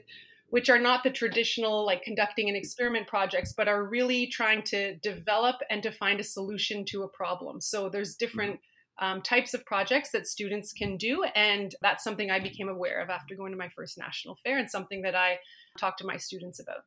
which 0.48 0.70
are 0.70 0.78
not 0.78 1.02
the 1.02 1.10
traditional 1.10 1.84
like 1.84 2.02
conducting 2.02 2.48
an 2.48 2.54
experiment 2.54 3.08
projects 3.08 3.52
but 3.52 3.66
are 3.66 3.84
really 3.84 4.28
trying 4.28 4.62
to 4.62 4.94
develop 4.96 5.56
and 5.70 5.82
to 5.82 5.90
find 5.90 6.20
a 6.20 6.24
solution 6.24 6.84
to 6.84 7.02
a 7.02 7.08
problem. 7.08 7.60
So 7.60 7.88
there's 7.88 8.14
different 8.14 8.60
um, 8.98 9.22
types 9.22 9.52
of 9.52 9.66
projects 9.66 10.12
that 10.12 10.26
students 10.26 10.72
can 10.72 10.96
do 10.96 11.24
and 11.34 11.74
that's 11.82 12.04
something 12.04 12.30
I 12.30 12.38
became 12.38 12.68
aware 12.68 13.02
of 13.02 13.10
after 13.10 13.34
going 13.34 13.52
to 13.52 13.58
my 13.58 13.68
first 13.68 13.98
national 13.98 14.38
fair 14.44 14.58
and 14.58 14.70
something 14.70 15.02
that 15.02 15.14
I 15.14 15.38
talk 15.78 15.98
to 15.98 16.06
my 16.06 16.16
students 16.16 16.60
about. 16.60 16.84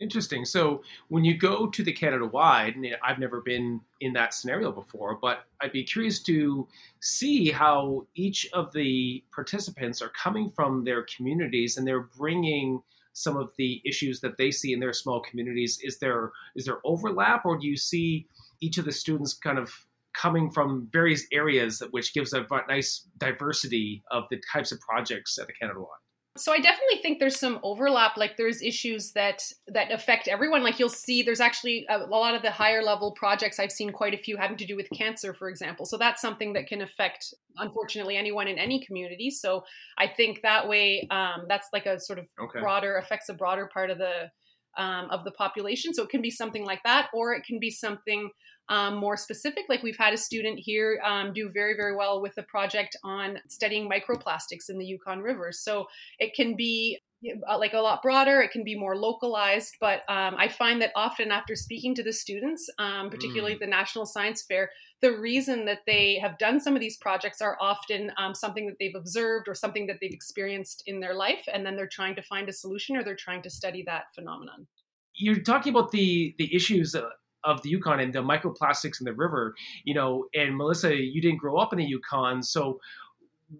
Interesting. 0.00 0.46
So 0.46 0.82
when 1.08 1.24
you 1.24 1.36
go 1.36 1.66
to 1.66 1.82
the 1.82 1.92
Canada 1.92 2.24
wide, 2.24 2.74
and 2.74 2.86
I've 3.04 3.18
never 3.18 3.42
been 3.42 3.82
in 4.00 4.14
that 4.14 4.32
scenario 4.32 4.72
before, 4.72 5.18
but 5.20 5.44
I'd 5.60 5.72
be 5.72 5.84
curious 5.84 6.22
to 6.22 6.66
see 7.00 7.50
how 7.50 8.06
each 8.14 8.48
of 8.54 8.72
the 8.72 9.22
participants 9.30 10.00
are 10.00 10.08
coming 10.08 10.50
from 10.50 10.84
their 10.84 11.04
communities 11.14 11.76
and 11.76 11.86
they're 11.86 12.08
bringing 12.16 12.82
some 13.12 13.36
of 13.36 13.50
the 13.58 13.82
issues 13.84 14.20
that 14.20 14.38
they 14.38 14.50
see 14.50 14.72
in 14.72 14.80
their 14.80 14.94
small 14.94 15.20
communities. 15.20 15.78
Is 15.82 15.98
there 15.98 16.32
is 16.56 16.64
there 16.64 16.78
overlap, 16.84 17.44
or 17.44 17.58
do 17.58 17.66
you 17.66 17.76
see 17.76 18.26
each 18.60 18.78
of 18.78 18.86
the 18.86 18.92
students 18.92 19.34
kind 19.34 19.58
of 19.58 19.70
coming 20.14 20.50
from 20.50 20.88
various 20.92 21.26
areas, 21.30 21.82
which 21.90 22.14
gives 22.14 22.32
a 22.32 22.46
nice 22.68 23.06
diversity 23.18 24.02
of 24.10 24.24
the 24.30 24.40
types 24.50 24.72
of 24.72 24.80
projects 24.80 25.38
at 25.38 25.46
the 25.46 25.52
Canada 25.52 25.80
wide? 25.80 26.09
So 26.36 26.52
i 26.52 26.58
definitely 26.58 26.98
think 27.02 27.18
there's 27.18 27.38
some 27.38 27.58
overlap 27.62 28.16
like 28.16 28.36
there's 28.36 28.62
issues 28.62 29.12
that 29.12 29.42
that 29.68 29.92
affect 29.92 30.28
everyone. 30.28 30.62
Like 30.62 30.78
you'll 30.78 30.88
see 30.88 31.22
there's 31.22 31.40
actually 31.40 31.86
a, 31.88 31.98
a, 31.98 32.06
lot 32.06 32.34
of 32.34 32.42
the 32.42 32.50
higher 32.50 32.82
level 32.82 33.12
projects 33.12 33.58
i've 33.58 33.72
seen 33.72 33.90
quite 33.90 34.14
a 34.14 34.18
few 34.18 34.36
having 34.36 34.56
to 34.58 34.66
do 34.66 34.76
with 34.76 34.88
cancer 34.90 35.34
for 35.34 35.48
example. 35.48 35.86
So 35.86 35.96
that's 35.96 36.20
something 36.20 36.52
that 36.54 36.66
can 36.66 36.82
affect 36.82 37.34
unfortunately 37.56 38.16
anyone 38.16 38.46
in 38.48 38.58
any 38.58 38.84
community. 38.84 39.30
So 39.30 39.64
i 39.98 40.06
think 40.06 40.42
that 40.42 40.68
way 40.68 41.06
um, 41.10 41.46
that's 41.48 41.68
like 41.72 41.86
a 41.86 41.98
sort 42.00 42.18
of 42.18 42.26
okay. 42.40 42.60
broader 42.60 42.96
affects 42.96 43.28
a 43.28 43.34
broader 43.34 43.68
part 43.72 43.90
of 43.90 43.98
the 43.98 44.30
um, 44.76 45.08
of 45.10 45.24
the 45.24 45.32
population. 45.32 45.94
So 45.94 46.02
it 46.02 46.10
can 46.10 46.22
be 46.22 46.30
something 46.30 46.64
like 46.64 46.82
that, 46.84 47.08
or 47.12 47.34
it 47.34 47.44
can 47.44 47.58
be 47.58 47.70
something 47.70 48.30
um, 48.68 48.96
more 48.96 49.16
specific. 49.16 49.64
Like 49.68 49.82
we've 49.82 49.98
had 49.98 50.14
a 50.14 50.18
student 50.18 50.58
here 50.58 51.00
um, 51.04 51.32
do 51.32 51.50
very, 51.50 51.74
very 51.74 51.96
well 51.96 52.22
with 52.22 52.34
a 52.38 52.42
project 52.44 52.96
on 53.02 53.38
studying 53.48 53.90
microplastics 53.90 54.68
in 54.68 54.78
the 54.78 54.84
Yukon 54.84 55.20
River. 55.20 55.50
So 55.52 55.86
it 56.18 56.34
can 56.34 56.56
be 56.56 57.00
uh, 57.48 57.58
like 57.58 57.74
a 57.74 57.78
lot 57.78 58.00
broader 58.00 58.40
it 58.40 58.50
can 58.50 58.64
be 58.64 58.74
more 58.74 58.96
localized 58.96 59.76
but 59.78 60.00
um, 60.08 60.34
i 60.38 60.48
find 60.48 60.80
that 60.80 60.90
often 60.96 61.30
after 61.30 61.54
speaking 61.54 61.94
to 61.94 62.02
the 62.02 62.12
students 62.14 62.70
um, 62.78 63.10
particularly 63.10 63.56
mm. 63.56 63.58
the 63.58 63.66
national 63.66 64.06
science 64.06 64.42
fair 64.42 64.70
the 65.02 65.12
reason 65.12 65.64
that 65.64 65.80
they 65.86 66.18
have 66.18 66.38
done 66.38 66.60
some 66.60 66.74
of 66.74 66.80
these 66.80 66.96
projects 66.96 67.40
are 67.40 67.56
often 67.60 68.12
um, 68.18 68.34
something 68.34 68.66
that 68.66 68.76
they've 68.78 68.94
observed 68.94 69.48
or 69.48 69.54
something 69.54 69.86
that 69.86 69.96
they've 70.00 70.12
experienced 70.12 70.82
in 70.86 71.00
their 71.00 71.14
life 71.14 71.44
and 71.52 71.64
then 71.64 71.76
they're 71.76 71.86
trying 71.86 72.14
to 72.14 72.22
find 72.22 72.48
a 72.48 72.52
solution 72.52 72.96
or 72.96 73.04
they're 73.04 73.16
trying 73.16 73.42
to 73.42 73.50
study 73.50 73.82
that 73.86 74.04
phenomenon 74.14 74.66
you're 75.14 75.40
talking 75.40 75.70
about 75.70 75.90
the 75.90 76.34
the 76.38 76.54
issues 76.54 76.94
uh, 76.94 77.08
of 77.44 77.62
the 77.62 77.70
Yukon 77.70 78.00
and 78.00 78.12
the 78.12 78.22
microplastics 78.22 79.00
in 79.00 79.04
the 79.04 79.14
river, 79.14 79.54
you 79.84 79.94
know, 79.94 80.26
and 80.34 80.56
Melissa, 80.56 80.94
you 80.94 81.22
didn't 81.22 81.38
grow 81.38 81.56
up 81.56 81.72
in 81.72 81.78
the 81.78 81.84
Yukon. 81.84 82.42
So 82.42 82.78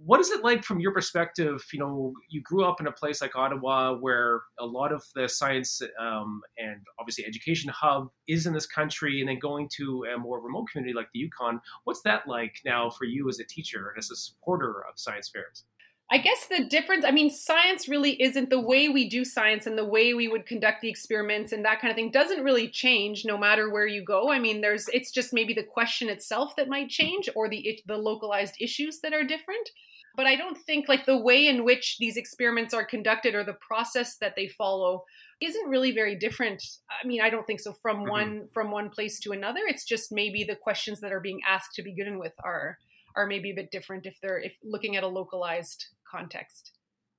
what 0.05 0.21
is 0.21 0.31
it 0.31 0.45
like 0.45 0.63
from 0.63 0.79
your 0.79 0.93
perspective? 0.93 1.65
You 1.73 1.81
know, 1.81 2.13
you 2.29 2.41
grew 2.43 2.65
up 2.65 2.81
in 2.81 2.87
a 2.87 2.93
place 2.93 3.21
like 3.21 3.35
Ottawa 3.35 3.95
where 3.95 4.43
a 4.59 4.65
lot 4.65 4.93
of 4.93 5.03
the 5.15 5.29
science 5.29 5.83
um, 6.01 6.43
and 6.59 6.81
obviously 6.99 7.27
education 7.27 7.71
hub 7.75 8.09
is 8.29 8.47
in 8.47 8.53
this 8.53 8.67
country, 8.67 9.21
and 9.21 9.29
then 9.29 9.39
going 9.39 9.69
to 9.77 10.05
a 10.15 10.19
more 10.19 10.41
remote 10.41 10.69
community 10.71 10.95
like 10.95 11.09
the 11.13 11.21
Yukon. 11.21 11.61
What's 11.85 12.03
that 12.03 12.29
like 12.29 12.55
now 12.65 12.91
for 12.91 13.05
you 13.05 13.29
as 13.29 13.41
a 13.41 13.45
teacher 13.45 13.89
and 13.89 13.99
as 13.99 14.11
a 14.11 14.17
supporter 14.17 14.85
of 14.89 14.95
science 14.97 15.29
fairs? 15.29 15.65
I 16.13 16.19
guess 16.19 16.47
the 16.47 16.65
difference, 16.65 17.05
I 17.05 17.13
mean, 17.13 17.31
science 17.31 17.89
really 17.89 18.21
isn't 18.21 18.51
the 18.51 18.61
way 18.61 18.89
we 18.89 19.09
do 19.09 19.25
science 19.25 19.69
and 19.69 19.79
the 19.79 19.85
way 19.85 20.13
we 20.13 20.27
would 20.27 20.45
conduct 20.45 20.81
the 20.81 20.89
experiments 20.89 21.53
and 21.53 21.65
that 21.65 21.81
kind 21.81 21.93
of 21.93 21.95
thing 21.95 22.11
doesn't 22.11 22.43
really 22.43 22.69
change 22.69 23.25
no 23.25 23.39
matter 23.39 23.71
where 23.71 23.87
you 23.87 24.05
go. 24.05 24.29
I 24.29 24.41
mean, 24.41 24.61
there's 24.61 24.89
it's 24.89 25.13
just 25.13 25.33
maybe 25.33 25.55
the 25.55 25.63
question 25.63 26.09
itself 26.09 26.57
that 26.57 26.69
might 26.69 26.89
change 26.89 27.29
or 27.37 27.49
the 27.49 27.81
the 27.87 27.97
localized 27.97 28.57
issues 28.61 29.01
that 29.01 29.13
are 29.13 29.23
different. 29.23 29.71
But 30.17 30.27
I 30.27 30.35
don't 30.35 30.59
think 30.59 30.89
like 30.89 31.07
the 31.07 31.17
way 31.17 31.47
in 31.47 31.65
which 31.65 31.99
these 31.99 32.17
experiments 32.17 32.75
are 32.75 32.85
conducted 32.85 33.37
or 33.37 33.45
the 33.45 33.53
process 33.53 34.17
that 34.17 34.35
they 34.35 34.49
follow 34.49 35.05
isn't 35.41 35.69
really 35.69 35.93
very 35.93 36.17
different. 36.17 36.63
I 36.91 37.07
mean, 37.07 37.21
I 37.21 37.31
don't 37.31 37.47
think 37.47 37.61
so 37.61 37.73
from 37.73 37.99
mm-hmm. 37.99 38.11
one 38.11 38.49
from 38.53 38.73
one 38.73 38.91
place 38.91 39.21
to 39.21 39.31
another. 39.31 39.61
It's 39.69 39.85
just 39.85 40.11
maybe 40.11 40.43
the 40.43 40.57
questions 40.57 41.01
that 41.03 41.13
are 41.13 41.21
being 41.21 41.41
asked 41.49 41.75
to 41.77 41.83
begin 41.83 42.19
with 42.19 42.35
are 42.43 42.79
are 43.17 43.27
maybe 43.27 43.51
a 43.51 43.55
bit 43.55 43.71
different 43.71 44.07
if 44.07 44.19
they're 44.21 44.39
if 44.39 44.57
looking 44.63 44.97
at 44.97 45.05
a 45.05 45.09
localized 45.09 45.87
context. 46.11 46.73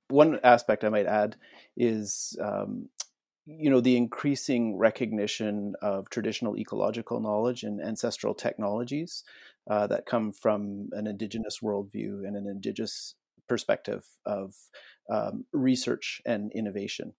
One 0.08 0.40
aspect 0.44 0.84
I 0.84 0.88
might 0.88 1.06
add 1.06 1.36
is 1.76 2.36
um, 2.40 2.88
you 3.46 3.70
know 3.70 3.80
the 3.80 3.96
increasing 3.96 4.76
recognition 4.76 5.74
of 5.82 6.08
traditional 6.10 6.56
ecological 6.56 7.20
knowledge 7.20 7.62
and 7.64 7.80
ancestral 7.80 8.34
technologies 8.34 9.24
uh, 9.70 9.86
that 9.88 10.06
come 10.06 10.32
from 10.32 10.88
an 10.92 11.06
indigenous 11.06 11.58
worldview 11.62 12.26
and 12.26 12.36
an 12.36 12.46
indigenous 12.46 13.14
perspective 13.48 14.04
of 14.24 14.54
um, 15.10 15.44
research 15.52 16.22
and 16.24 16.52
innovation 16.52 17.12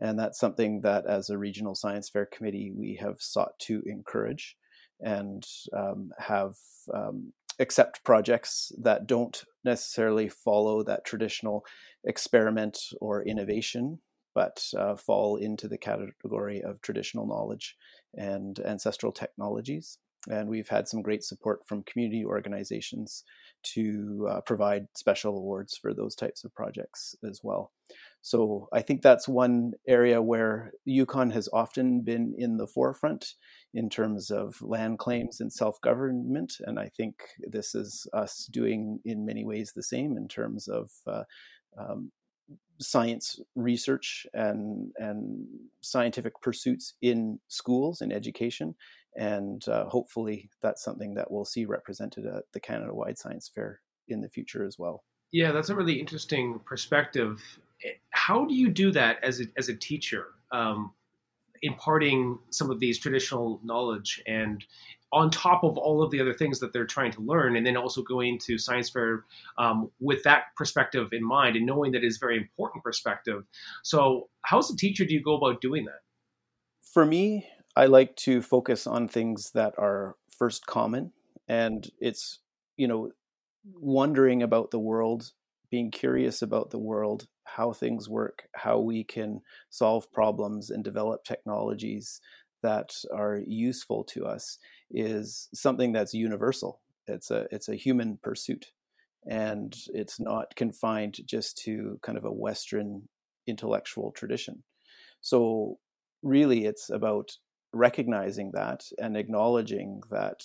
and 0.00 0.18
that's 0.18 0.38
something 0.38 0.80
that 0.80 1.06
as 1.06 1.30
a 1.30 1.38
regional 1.38 1.74
science 1.74 2.08
fair 2.08 2.26
committee 2.26 2.72
we 2.74 2.98
have 3.00 3.20
sought 3.20 3.58
to 3.58 3.82
encourage 3.86 4.56
and 5.00 5.46
um, 5.76 6.10
have 6.18 6.56
um, 6.92 7.32
accept 7.58 8.04
projects 8.04 8.72
that 8.80 9.06
don't 9.06 9.44
necessarily 9.64 10.28
follow 10.28 10.82
that 10.82 11.04
traditional 11.04 11.64
experiment 12.04 12.78
or 13.00 13.22
innovation, 13.24 13.98
but 14.34 14.64
uh, 14.78 14.94
fall 14.94 15.36
into 15.36 15.66
the 15.68 15.78
category 15.78 16.62
of 16.62 16.80
traditional 16.80 17.26
knowledge 17.26 17.76
and 18.14 18.60
ancestral 18.60 19.12
technologies. 19.12 19.98
And 20.28 20.48
we've 20.48 20.68
had 20.68 20.88
some 20.88 21.02
great 21.02 21.24
support 21.24 21.66
from 21.66 21.84
community 21.84 22.24
organizations 22.24 23.24
to 23.74 24.28
uh, 24.30 24.40
provide 24.42 24.86
special 24.94 25.36
awards 25.36 25.76
for 25.76 25.94
those 25.94 26.14
types 26.14 26.44
of 26.44 26.54
projects 26.54 27.14
as 27.28 27.40
well. 27.42 27.72
So 28.22 28.68
I 28.72 28.82
think 28.82 29.02
that's 29.02 29.28
one 29.28 29.72
area 29.86 30.20
where 30.20 30.72
Yukon 30.84 31.30
has 31.30 31.48
often 31.52 32.02
been 32.02 32.34
in 32.36 32.56
the 32.56 32.66
forefront 32.66 33.34
in 33.72 33.88
terms 33.88 34.30
of 34.30 34.60
land 34.60 34.98
claims 34.98 35.40
and 35.40 35.52
self 35.52 35.80
government. 35.80 36.54
And 36.60 36.78
I 36.78 36.90
think 36.96 37.14
this 37.40 37.74
is 37.74 38.06
us 38.12 38.48
doing 38.50 39.00
in 39.04 39.24
many 39.24 39.44
ways 39.44 39.72
the 39.74 39.82
same 39.82 40.16
in 40.16 40.28
terms 40.28 40.68
of 40.68 40.90
uh, 41.06 41.22
um, 41.78 42.10
science 42.80 43.40
research 43.56 44.26
and 44.32 44.92
and 44.96 45.46
scientific 45.80 46.40
pursuits 46.40 46.94
in 47.02 47.40
schools 47.48 48.00
and 48.00 48.12
education 48.12 48.74
and 49.18 49.66
uh, 49.68 49.84
hopefully 49.86 50.48
that's 50.62 50.82
something 50.82 51.14
that 51.14 51.30
we'll 51.30 51.44
see 51.44 51.64
represented 51.64 52.24
at 52.24 52.44
the 52.52 52.60
Canada 52.60 52.94
Wide 52.94 53.18
Science 53.18 53.50
Fair 53.52 53.80
in 54.06 54.20
the 54.20 54.28
future 54.28 54.64
as 54.64 54.78
well. 54.78 55.02
Yeah, 55.32 55.50
that's 55.50 55.68
a 55.68 55.74
really 55.74 55.98
interesting 56.00 56.60
perspective. 56.64 57.42
How 58.10 58.44
do 58.44 58.54
you 58.54 58.68
do 58.68 58.90
that 58.92 59.18
as 59.22 59.40
a, 59.40 59.44
as 59.56 59.68
a 59.68 59.76
teacher, 59.76 60.26
um, 60.52 60.92
imparting 61.62 62.38
some 62.50 62.70
of 62.70 62.80
these 62.80 62.98
traditional 62.98 63.60
knowledge 63.64 64.22
and 64.26 64.64
on 65.12 65.30
top 65.30 65.64
of 65.64 65.78
all 65.78 66.02
of 66.02 66.10
the 66.10 66.20
other 66.20 66.34
things 66.34 66.60
that 66.60 66.72
they're 66.72 66.86
trying 66.86 67.10
to 67.12 67.20
learn, 67.20 67.56
and 67.56 67.66
then 67.66 67.76
also 67.76 68.02
going 68.02 68.38
to 68.38 68.58
science 68.58 68.90
fair 68.90 69.24
um, 69.56 69.90
with 70.00 70.22
that 70.24 70.44
perspective 70.56 71.08
in 71.12 71.24
mind 71.24 71.56
and 71.56 71.64
knowing 71.64 71.92
that 71.92 72.04
is 72.04 72.18
very 72.18 72.36
important 72.36 72.84
perspective. 72.84 73.44
So, 73.82 74.28
how 74.42 74.58
as 74.58 74.70
a 74.70 74.76
teacher 74.76 75.04
do 75.04 75.14
you 75.14 75.22
go 75.22 75.36
about 75.36 75.60
doing 75.60 75.86
that? 75.86 76.00
For 76.82 77.06
me, 77.06 77.46
I 77.74 77.86
like 77.86 78.16
to 78.16 78.42
focus 78.42 78.86
on 78.86 79.08
things 79.08 79.52
that 79.52 79.74
are 79.78 80.16
first 80.36 80.66
common, 80.66 81.12
and 81.46 81.88
it's 81.98 82.40
you 82.76 82.86
know 82.86 83.10
wondering 83.64 84.42
about 84.42 84.70
the 84.70 84.78
world, 84.78 85.32
being 85.70 85.90
curious 85.90 86.42
about 86.42 86.70
the 86.70 86.78
world, 86.78 87.28
how 87.56 87.72
things 87.72 88.08
work, 88.08 88.48
how 88.54 88.78
we 88.78 89.04
can 89.04 89.40
solve 89.70 90.10
problems 90.12 90.70
and 90.70 90.84
develop 90.84 91.24
technologies 91.24 92.20
that 92.62 92.94
are 93.14 93.40
useful 93.46 94.04
to 94.04 94.26
us 94.26 94.58
is 94.90 95.48
something 95.54 95.92
that's 95.92 96.14
universal. 96.14 96.80
It's 97.06 97.30
a 97.30 97.46
it's 97.50 97.68
a 97.68 97.76
human 97.76 98.18
pursuit, 98.22 98.72
and 99.26 99.74
it's 99.94 100.20
not 100.20 100.56
confined 100.56 101.20
just 101.26 101.56
to 101.64 101.98
kind 102.02 102.18
of 102.18 102.24
a 102.24 102.32
Western 102.32 103.08
intellectual 103.46 104.12
tradition. 104.12 104.62
So 105.20 105.78
really, 106.22 106.64
it's 106.64 106.90
about 106.90 107.38
recognizing 107.72 108.52
that 108.54 108.84
and 108.98 109.16
acknowledging 109.16 110.02
that 110.10 110.42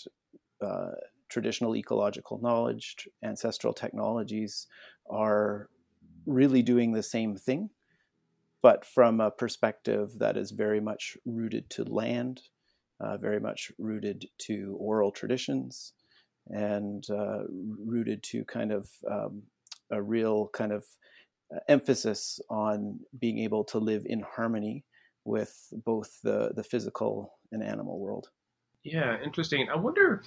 uh, 0.62 0.91
traditional 1.29 1.75
ecological 1.75 2.39
knowledge, 2.41 3.07
ancestral 3.24 3.74
technologies 3.74 4.67
are 5.10 5.69
really 6.25 6.62
doing 6.62 6.94
the 6.94 7.03
same 7.03 7.36
thing, 7.36 7.70
but 8.62 8.86
from 8.86 9.20
a 9.20 9.32
perspective 9.32 10.20
that 10.20 10.38
is 10.38 10.51
very 10.51 10.80
much 10.80 11.18
rooted 11.25 11.70
to 11.72 11.84
land, 11.84 12.42
uh, 13.00 13.18
very 13.18 13.39
much 13.39 13.72
rooted 13.77 14.27
to 14.39 14.75
oral 14.80 15.12
traditions, 15.12 15.94
and 16.48 17.10
uh, 17.10 17.44
rooted 17.50 18.24
to 18.24 18.46
kind 18.46 18.72
of 18.72 18.89
um, 19.10 19.44
a 19.92 20.01
real 20.01 20.50
kind 20.53 20.72
of 20.72 20.86
uh, 21.53 21.60
emphasis 21.68 22.39
on 22.50 23.00
being 23.18 23.39
able 23.39 23.63
to 23.63 23.77
live 23.77 24.06
in 24.06 24.22
harmony 24.22 24.84
with 25.25 25.74
both 25.86 26.20
the 26.24 26.51
the 26.56 26.63
physical 26.63 27.34
and 27.51 27.63
animal 27.63 28.00
world. 28.00 28.30
Yeah, 28.84 29.18
interesting. 29.24 29.68
I 29.70 29.77
wonder 29.77 30.24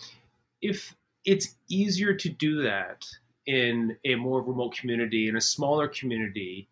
if 0.62 0.94
it's 1.24 1.56
easier 1.68 2.14
to 2.14 2.28
do 2.28 2.62
that 2.62 3.04
in 3.46 3.96
a 4.04 4.14
more 4.16 4.42
remote 4.42 4.76
community, 4.76 5.28
in 5.28 5.36
a 5.36 5.40
smaller 5.40 5.88
community, 5.88 6.68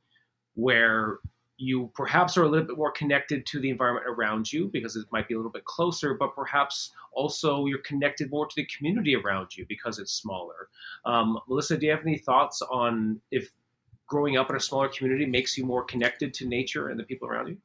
where 0.54 1.18
you 1.56 1.90
perhaps 1.94 2.36
are 2.36 2.42
a 2.42 2.48
little 2.48 2.66
bit 2.66 2.76
more 2.76 2.90
connected 2.90 3.46
to 3.46 3.60
the 3.60 3.70
environment 3.70 4.06
around 4.08 4.52
you 4.52 4.68
because 4.72 4.96
it 4.96 5.06
might 5.12 5.28
be 5.28 5.34
a 5.34 5.36
little 5.36 5.52
bit 5.52 5.64
closer, 5.64 6.14
but 6.14 6.34
perhaps 6.34 6.90
also 7.12 7.66
you're 7.66 7.78
connected 7.78 8.30
more 8.30 8.46
to 8.46 8.54
the 8.56 8.66
community 8.76 9.14
around 9.14 9.56
you 9.56 9.64
because 9.68 9.98
it's 9.98 10.12
smaller. 10.12 10.68
Um, 11.04 11.38
Melissa, 11.48 11.76
do 11.76 11.86
you 11.86 11.92
have 11.92 12.02
any 12.02 12.18
thoughts 12.18 12.60
on 12.62 13.20
if 13.30 13.50
growing 14.06 14.36
up 14.36 14.50
in 14.50 14.56
a 14.56 14.60
smaller 14.60 14.88
community 14.88 15.26
makes 15.26 15.56
you 15.56 15.64
more 15.64 15.84
connected 15.84 16.34
to 16.34 16.46
nature 16.46 16.88
and 16.88 16.98
the 16.98 17.04
people 17.04 17.28
around 17.28 17.48
you? 17.48 17.56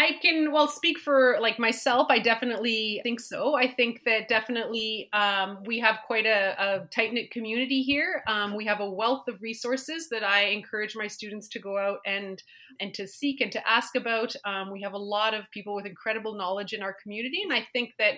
I 0.00 0.12
can 0.22 0.50
well 0.50 0.66
speak 0.66 0.98
for 0.98 1.36
like 1.42 1.58
myself. 1.58 2.06
I 2.08 2.20
definitely 2.20 3.00
think 3.02 3.20
so. 3.20 3.54
I 3.54 3.68
think 3.68 4.00
that 4.06 4.28
definitely 4.28 5.10
um, 5.12 5.58
we 5.66 5.78
have 5.80 5.98
quite 6.06 6.24
a, 6.24 6.54
a 6.58 6.86
tight 6.86 7.12
knit 7.12 7.30
community 7.30 7.82
here. 7.82 8.22
Um, 8.26 8.56
we 8.56 8.64
have 8.64 8.80
a 8.80 8.88
wealth 8.88 9.28
of 9.28 9.42
resources 9.42 10.08
that 10.08 10.24
I 10.24 10.44
encourage 10.44 10.96
my 10.96 11.06
students 11.06 11.48
to 11.48 11.58
go 11.58 11.76
out 11.76 11.98
and 12.06 12.42
and 12.80 12.94
to 12.94 13.06
seek 13.06 13.42
and 13.42 13.52
to 13.52 13.70
ask 13.70 13.94
about. 13.94 14.34
Um, 14.46 14.72
we 14.72 14.80
have 14.80 14.94
a 14.94 14.98
lot 14.98 15.34
of 15.34 15.50
people 15.50 15.74
with 15.74 15.84
incredible 15.84 16.34
knowledge 16.34 16.72
in 16.72 16.82
our 16.82 16.94
community, 16.94 17.42
and 17.42 17.52
I 17.52 17.66
think 17.74 17.92
that 17.98 18.14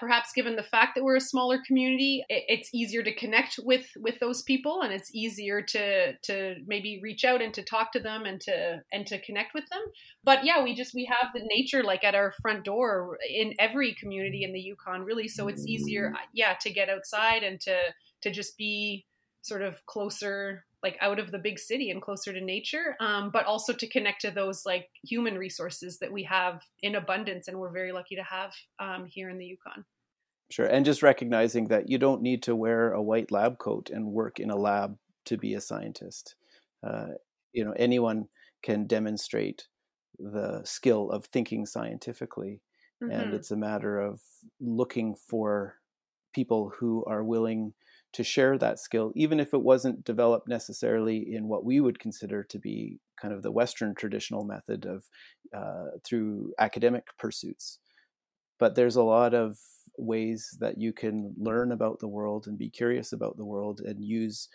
perhaps 0.00 0.32
given 0.32 0.56
the 0.56 0.62
fact 0.62 0.94
that 0.94 1.04
we're 1.04 1.16
a 1.16 1.20
smaller 1.20 1.58
community, 1.66 2.24
it's 2.28 2.70
easier 2.72 3.02
to 3.02 3.14
connect 3.14 3.60
with 3.62 3.86
with 3.96 4.18
those 4.18 4.42
people, 4.42 4.80
and 4.82 4.92
it's 4.92 5.14
easier 5.14 5.62
to 5.62 6.14
to 6.14 6.56
maybe 6.66 6.98
reach 7.02 7.24
out 7.24 7.42
and 7.42 7.52
to 7.54 7.62
talk 7.62 7.92
to 7.92 8.00
them 8.00 8.24
and 8.24 8.40
to 8.40 8.80
and 8.92 9.06
to 9.06 9.20
connect 9.20 9.54
with 9.54 9.68
them. 9.70 9.82
But 10.24 10.44
yeah, 10.44 10.64
we 10.64 10.74
just 10.74 10.94
we 10.94 11.04
have 11.04 11.30
the 11.34 11.46
nature 11.46 11.84
like 11.84 12.02
at 12.02 12.14
our 12.14 12.32
front 12.40 12.64
door 12.64 13.18
in 13.28 13.54
every 13.58 13.94
community 13.94 14.42
in 14.42 14.52
the 14.52 14.60
Yukon, 14.60 15.02
really. 15.02 15.28
So 15.28 15.46
it's 15.48 15.66
easier, 15.66 16.14
yeah, 16.32 16.54
to 16.62 16.70
get 16.70 16.88
outside 16.88 17.42
and 17.42 17.60
to 17.60 17.76
to 18.22 18.30
just 18.30 18.56
be 18.56 19.06
sort 19.42 19.62
of 19.62 19.84
closer 19.86 20.64
like 20.82 20.96
out 21.00 21.18
of 21.18 21.30
the 21.30 21.38
big 21.38 21.58
city 21.58 21.90
and 21.90 22.02
closer 22.02 22.32
to 22.32 22.40
nature 22.40 22.96
um, 23.00 23.30
but 23.30 23.46
also 23.46 23.72
to 23.72 23.88
connect 23.88 24.20
to 24.22 24.30
those 24.30 24.64
like 24.64 24.88
human 25.02 25.36
resources 25.36 25.98
that 25.98 26.12
we 26.12 26.22
have 26.24 26.62
in 26.82 26.94
abundance 26.94 27.48
and 27.48 27.58
we're 27.58 27.72
very 27.72 27.92
lucky 27.92 28.16
to 28.16 28.22
have 28.22 28.52
um, 28.78 29.06
here 29.06 29.30
in 29.30 29.38
the 29.38 29.46
yukon 29.46 29.84
sure 30.50 30.66
and 30.66 30.84
just 30.84 31.02
recognizing 31.02 31.68
that 31.68 31.88
you 31.88 31.98
don't 31.98 32.22
need 32.22 32.42
to 32.42 32.56
wear 32.56 32.92
a 32.92 33.02
white 33.02 33.30
lab 33.30 33.58
coat 33.58 33.90
and 33.90 34.06
work 34.06 34.40
in 34.40 34.50
a 34.50 34.56
lab 34.56 34.96
to 35.24 35.36
be 35.36 35.54
a 35.54 35.60
scientist 35.60 36.34
uh, 36.86 37.08
you 37.52 37.64
know 37.64 37.74
anyone 37.76 38.26
can 38.62 38.86
demonstrate 38.86 39.66
the 40.18 40.62
skill 40.64 41.10
of 41.10 41.24
thinking 41.26 41.64
scientifically 41.64 42.60
mm-hmm. 43.02 43.12
and 43.12 43.34
it's 43.34 43.50
a 43.50 43.56
matter 43.56 43.98
of 43.98 44.20
looking 44.60 45.14
for 45.14 45.76
people 46.34 46.72
who 46.78 47.04
are 47.06 47.24
willing 47.24 47.72
to 48.12 48.24
share 48.24 48.58
that 48.58 48.78
skill, 48.78 49.12
even 49.14 49.38
if 49.38 49.54
it 49.54 49.62
wasn't 49.62 50.04
developed 50.04 50.48
necessarily 50.48 51.34
in 51.34 51.48
what 51.48 51.64
we 51.64 51.80
would 51.80 51.98
consider 51.98 52.42
to 52.44 52.58
be 52.58 52.98
kind 53.20 53.32
of 53.32 53.42
the 53.42 53.52
Western 53.52 53.94
traditional 53.94 54.44
method 54.44 54.84
of 54.86 55.04
uh, 55.54 55.96
through 56.04 56.52
academic 56.58 57.04
pursuits. 57.18 57.78
But 58.58 58.74
there's 58.74 58.96
a 58.96 59.02
lot 59.02 59.32
of 59.34 59.58
ways 59.96 60.56
that 60.60 60.78
you 60.78 60.92
can 60.92 61.34
learn 61.38 61.72
about 61.72 61.98
the 61.98 62.08
world 62.08 62.46
and 62.46 62.58
be 62.58 62.68
curious 62.68 63.12
about 63.12 63.36
the 63.36 63.44
world 63.44 63.80
and 63.80 64.04
use 64.04 64.48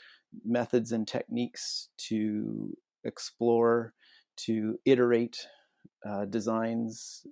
methods 0.44 0.92
and 0.92 1.08
techniques 1.08 1.90
to 1.98 2.76
explore, 3.04 3.94
to 4.38 4.78
iterate 4.86 5.48
uh, 6.08 6.26
designs 6.26 7.26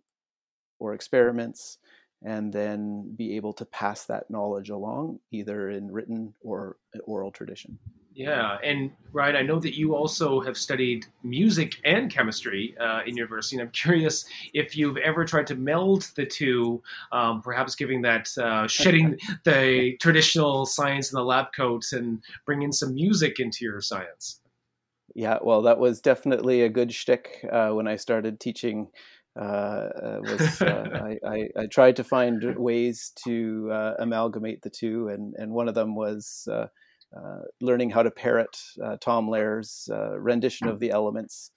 or 0.79 0.93
experiments 0.93 1.77
and 2.23 2.51
then 2.53 3.13
be 3.15 3.35
able 3.35 3.53
to 3.53 3.65
pass 3.65 4.05
that 4.05 4.29
knowledge 4.29 4.69
along 4.69 5.19
either 5.31 5.69
in 5.69 5.91
written 5.91 6.33
or 6.41 6.77
oral 7.05 7.31
tradition. 7.31 7.77
Yeah, 8.15 8.57
and 8.63 8.91
right, 9.11 9.35
I 9.35 9.41
know 9.41 9.59
that 9.59 9.75
you 9.75 9.95
also 9.95 10.39
have 10.41 10.55
studied 10.55 11.07
music 11.23 11.77
and 11.83 12.11
chemistry 12.11 12.75
uh, 12.79 13.01
in 13.07 13.17
university, 13.17 13.57
and 13.57 13.63
I'm 13.67 13.71
curious 13.71 14.25
if 14.53 14.77
you've 14.77 14.97
ever 14.97 15.25
tried 15.25 15.47
to 15.47 15.55
meld 15.55 16.11
the 16.15 16.25
two, 16.25 16.81
um, 17.11 17.41
perhaps 17.41 17.73
giving 17.75 18.03
that 18.03 18.29
uh, 18.37 18.67
shedding 18.67 19.17
the 19.43 19.97
traditional 19.99 20.65
science 20.67 21.11
in 21.11 21.15
the 21.15 21.23
lab 21.23 21.47
coats 21.55 21.93
and 21.93 22.21
bringing 22.45 22.71
some 22.71 22.93
music 22.93 23.39
into 23.39 23.65
your 23.65 23.81
science. 23.81 24.41
Yeah, 25.15 25.39
well, 25.41 25.63
that 25.63 25.79
was 25.79 25.99
definitely 25.99 26.61
a 26.61 26.69
good 26.69 26.93
shtick 26.93 27.45
uh, 27.51 27.69
when 27.69 27.87
I 27.87 27.95
started 27.95 28.39
teaching 28.39 28.89
uh, 29.35 29.39
uh, 29.39 30.19
was 30.21 30.61
uh, 30.61 31.15
I, 31.25 31.27
I, 31.27 31.49
I, 31.61 31.65
tried 31.65 31.95
to 31.95 32.03
find 32.03 32.55
ways 32.55 33.11
to 33.25 33.67
uh, 33.71 33.93
amalgamate 33.97 34.61
the 34.61 34.69
two, 34.69 35.07
and, 35.07 35.33
and 35.37 35.51
one 35.51 35.67
of 35.67 35.73
them 35.73 35.95
was 35.95 36.47
uh, 36.51 36.67
uh, 37.17 37.39
learning 37.59 37.89
how 37.89 38.03
to 38.03 38.11
parrot 38.11 38.55
Tom 39.01 39.27
Lehrer's 39.27 39.89
rendition 40.17 40.67
of 40.67 40.79
the 40.79 40.91
Elements 40.91 41.49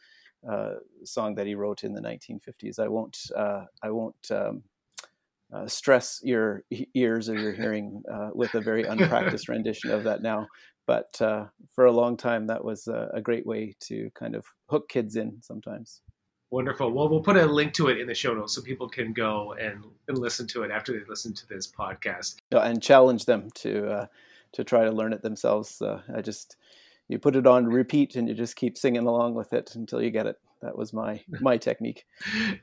song 1.05 1.35
that 1.35 1.47
he 1.47 1.55
wrote 1.55 1.85
in 1.85 1.93
the 1.93 2.01
1950s. 2.01 2.79
I 2.79 2.89
won't 2.89 3.19
I 3.37 3.91
won't 3.91 4.31
um, 4.31 4.63
stress 5.67 6.21
your 6.23 6.63
ears 6.95 7.29
or 7.29 7.39
your 7.39 7.53
hearing 7.53 8.03
with 8.35 8.55
a 8.55 8.61
very 8.61 8.85
unpracticed 8.89 9.49
rendition 9.49 9.91
of 9.91 10.05
that 10.05 10.23
now. 10.23 10.47
But 10.87 11.15
for 11.19 11.85
a 11.85 11.93
long 11.93 12.17
time, 12.17 12.47
that 12.47 12.65
was 12.65 12.87
a, 12.87 13.11
a 13.13 13.21
great 13.21 13.45
way 13.45 13.75
to 13.81 14.11
kind 14.15 14.35
of 14.35 14.47
hook 14.71 14.89
kids 14.89 15.17
in 15.17 15.43
sometimes. 15.43 16.01
Wonderful. 16.51 16.93
Well, 16.93 17.09
we'll 17.09 17.23
put 17.23 17.37
a 17.37 17.45
link 17.45 17.73
to 17.75 17.89
it 17.89 17.99
in 17.99 18.07
the 18.07 18.15
show 18.15 18.33
notes 18.33 18.55
so 18.55 18.63
people 18.63 18.89
can 18.89 19.13
go 19.13 19.55
and, 19.55 19.85
and 20.07 20.17
listen 20.17 20.47
to 20.49 20.63
it 20.63 20.71
after 20.71 20.93
they 20.93 21.05
listen 21.09 21.35
to 21.35 21.49
this 21.49 21.67
podcast. 21.67 22.37
And 22.53 22.81
challenge 22.81 23.25
them 23.25 23.51
to 23.57 23.91
uh, 23.91 24.07
to 24.53 24.65
try 24.65 24.85
to 24.85 24.93
learn 24.93 25.13
it 25.13 25.23
themselves. 25.23 25.83
Uh, 25.83 26.03
I 26.15 26.23
just 26.23 26.57
you 27.09 27.19
put 27.19 27.37
it 27.37 27.47
on 27.47 27.67
repeat 27.67 28.15
and 28.15 28.29
you 28.29 28.35
just 28.35 28.57
keep 28.57 28.79
singing 28.79 29.07
along 29.07 29.35
with 29.35 29.53
it 29.53 29.75
until 29.75 30.01
you 30.01 30.11
get 30.11 30.27
it 30.27 30.39
that 30.63 30.77
was 30.77 30.93
my 30.93 31.23
my 31.41 31.57
technique. 31.57 32.05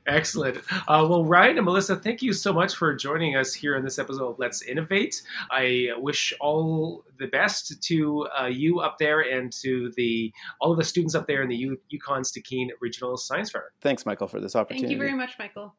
Excellent. 0.06 0.58
Uh, 0.88 1.06
well, 1.08 1.24
Ryan 1.24 1.58
and 1.58 1.64
Melissa, 1.64 1.96
thank 1.96 2.22
you 2.22 2.32
so 2.32 2.52
much 2.52 2.74
for 2.74 2.94
joining 2.94 3.36
us 3.36 3.54
here 3.54 3.76
in 3.76 3.84
this 3.84 3.98
episode 3.98 4.30
of 4.30 4.38
Let's 4.38 4.62
Innovate. 4.62 5.22
I 5.50 5.88
wish 5.98 6.32
all 6.40 7.04
the 7.18 7.26
best 7.28 7.82
to 7.84 8.26
uh, 8.40 8.46
you 8.46 8.80
up 8.80 8.98
there 8.98 9.20
and 9.20 9.52
to 9.62 9.92
the 9.96 10.32
all 10.60 10.72
of 10.72 10.78
the 10.78 10.84
students 10.84 11.14
up 11.14 11.26
there 11.26 11.42
in 11.42 11.48
the 11.48 11.56
U- 11.56 11.80
Yukon 11.88 12.22
Stikine 12.22 12.68
Regional 12.80 13.16
Science 13.16 13.50
Fair. 13.50 13.72
Thanks, 13.80 14.04
Michael, 14.06 14.28
for 14.28 14.40
this 14.40 14.56
opportunity. 14.56 14.86
Thank 14.86 14.92
you 14.92 14.98
very 14.98 15.16
much, 15.16 15.34
Michael. 15.38 15.74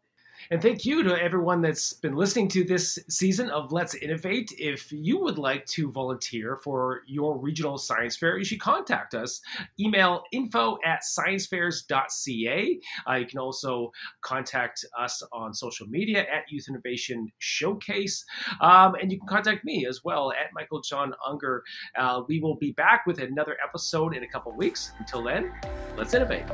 And 0.52 0.62
thank 0.62 0.86
you 0.86 1.04
to 1.04 1.22
everyone 1.22 1.62
that's 1.62 1.94
been 1.94 2.16
listening 2.16 2.48
to 2.50 2.64
this 2.64 3.00
season 3.10 3.50
of 3.50 3.72
Let's 3.72 3.96
Innovate. 3.96 4.54
If 4.58 4.92
you 4.92 5.20
would 5.20 5.38
like 5.38 5.66
to 5.68 5.92
volunteer 5.92 6.58
for 6.58 7.02
your 7.08 7.38
regional 7.38 7.78
science 7.78 8.16
fair, 8.18 8.38
you 8.38 8.46
should 8.46 8.60
contact 8.60 9.14
us. 9.16 9.42
Email 9.80 10.24
info 10.32 10.78
at 10.86 11.02
sciencefairs.ca. 11.04 12.80
Uh, 13.10 13.14
you 13.14 13.26
can 13.26 13.40
also 13.40 13.92
contact 14.22 14.86
us 14.98 15.24
on 15.32 15.54
social 15.54 15.88
media 15.88 16.22
at 16.22 16.44
Youth 16.50 16.66
Innovation 16.70 17.32
Showcase. 17.40 18.24
Um, 18.62 18.96
and 18.96 19.12
you 19.12 19.20
can 19.20 19.28
contact 19.28 19.66
me 19.66 19.86
as 19.88 20.04
well 20.04 20.32
at 20.32 20.54
Michael 20.54 20.82
John 20.82 21.14
Unger. 21.28 21.64
Uh, 21.98 22.22
we 22.28 22.40
will 22.40 22.56
be 22.58 22.72
back 22.74 23.06
with 23.06 23.20
another 23.20 23.58
episode 23.64 24.16
in 24.16 24.24
a 24.24 24.28
couple 24.28 24.56
weeks. 24.56 24.92
Until 25.00 25.24
then, 25.24 25.52
let's 25.98 26.14
innovate. 26.14 26.46